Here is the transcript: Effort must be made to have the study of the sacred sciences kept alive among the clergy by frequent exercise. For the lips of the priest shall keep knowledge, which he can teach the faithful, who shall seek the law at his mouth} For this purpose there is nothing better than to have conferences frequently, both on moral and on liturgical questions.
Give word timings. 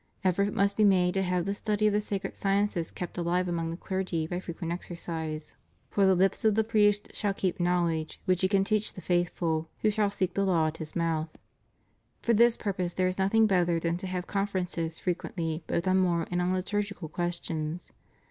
Effort 0.23 0.51
must 0.51 0.77
be 0.77 0.83
made 0.83 1.13
to 1.13 1.21
have 1.21 1.45
the 1.45 1.53
study 1.53 1.85
of 1.85 1.93
the 1.93 2.01
sacred 2.01 2.35
sciences 2.35 2.89
kept 2.89 3.19
alive 3.19 3.47
among 3.47 3.69
the 3.69 3.77
clergy 3.77 4.25
by 4.25 4.39
frequent 4.39 4.73
exercise. 4.73 5.55
For 5.91 6.07
the 6.07 6.15
lips 6.15 6.43
of 6.43 6.55
the 6.55 6.63
priest 6.63 7.11
shall 7.13 7.35
keep 7.35 7.59
knowledge, 7.59 8.19
which 8.25 8.41
he 8.41 8.47
can 8.47 8.63
teach 8.63 8.93
the 8.95 8.99
faithful, 9.01 9.69
who 9.83 9.91
shall 9.91 10.09
seek 10.09 10.33
the 10.33 10.43
law 10.43 10.65
at 10.65 10.77
his 10.77 10.95
mouth} 10.95 11.29
For 12.19 12.33
this 12.33 12.57
purpose 12.57 12.93
there 12.95 13.07
is 13.07 13.19
nothing 13.19 13.45
better 13.45 13.79
than 13.79 13.97
to 13.97 14.07
have 14.07 14.25
conferences 14.25 14.97
frequently, 14.97 15.63
both 15.67 15.87
on 15.87 15.99
moral 15.99 16.25
and 16.31 16.41
on 16.41 16.51
liturgical 16.51 17.07
questions. 17.07 17.91